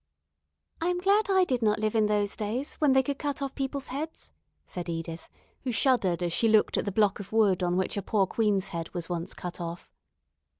"I 0.81 0.87
am 0.87 0.97
glad 0.99 1.29
I 1.29 1.43
did 1.43 1.61
not 1.61 1.77
live 1.77 1.93
in 1.93 2.07
those 2.07 2.35
days, 2.35 2.73
when 2.77 2.93
they 2.93 3.03
could 3.03 3.19
cut 3.19 3.39
off 3.39 3.53
people's 3.53 3.89
heads," 3.89 4.31
said 4.65 4.89
Edith, 4.89 5.29
who 5.61 5.71
shuddered 5.71 6.23
as 6.23 6.33
she 6.33 6.47
looked 6.47 6.75
at 6.75 6.85
the 6.85 6.91
block 6.91 7.19
of 7.19 7.31
wood 7.31 7.61
on 7.61 7.77
which 7.77 7.97
a 7.97 8.01
poor 8.01 8.25
queen's 8.25 8.69
head 8.69 8.91
was 8.95 9.09
once 9.09 9.35
cut 9.35 9.61
off. 9.61 9.91